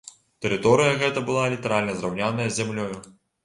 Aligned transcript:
Тэрыторыя 0.45 0.95
гета 1.03 1.23
была 1.29 1.45
літаральна 1.57 1.95
зраўняная 2.03 2.51
з 2.51 2.61
зямлёю. 2.61 2.95